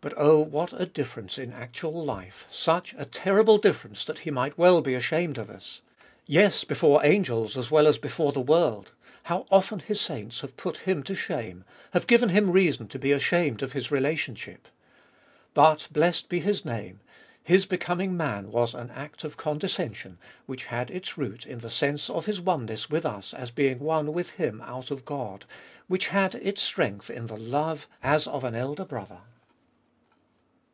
But 0.00 0.14
oh, 0.16 0.38
what 0.38 0.72
a 0.72 0.86
difference 0.86 1.38
in 1.38 1.52
actual 1.52 2.04
life, 2.04 2.46
such 2.52 2.94
a 2.96 3.04
terrible 3.04 3.58
difference 3.58 4.04
that 4.04 4.20
He 4.20 4.30
might 4.30 4.56
well 4.56 4.80
be 4.80 4.94
ashamed 4.94 5.38
of 5.38 5.50
us! 5.50 5.82
Yes! 6.24 6.62
before 6.62 7.04
angels 7.04 7.58
as 7.58 7.68
well 7.72 7.88
as 7.88 7.98
before 7.98 8.30
the 8.30 8.40
world, 8.40 8.92
how 9.24 9.44
often 9.50 9.80
His 9.80 10.00
saints 10.00 10.38
have 10.42 10.56
put 10.56 10.76
Him 10.78 11.02
to 11.02 11.16
shame, 11.16 11.64
have 11.94 12.06
given 12.06 12.28
Him 12.28 12.52
reason 12.52 12.86
to 12.86 12.98
be 12.98 13.10
ashamed 13.10 13.60
of 13.60 13.72
His 13.72 13.90
relationship! 13.90 14.68
But— 15.52 15.88
blessed 15.90 16.28
be 16.28 16.38
His 16.38 16.64
name— 16.64 17.00
His 17.42 17.66
becoming 17.66 18.16
man 18.16 18.52
was 18.52 18.74
an 18.74 18.90
act 18.92 19.24
of 19.24 19.36
condescension, 19.36 20.18
which 20.46 20.66
had 20.66 20.92
its 20.92 21.18
root 21.18 21.44
in 21.44 21.58
the 21.58 21.70
sense 21.70 22.08
of 22.08 22.26
His 22.26 22.40
oneness 22.40 22.88
with 22.88 23.04
us 23.04 23.34
as 23.34 23.50
being 23.50 23.80
one 23.80 24.12
with 24.12 24.30
Him 24.30 24.60
out 24.62 24.92
of 24.92 25.04
God, 25.04 25.44
which 25.88 26.06
had 26.06 26.36
its 26.36 26.62
strength 26.62 27.10
in 27.10 27.26
the 27.26 27.36
love 27.36 27.88
as 28.00 28.28
of 28.28 28.44
an 28.44 28.54
elder 28.54 28.84
Brother. 28.84 29.22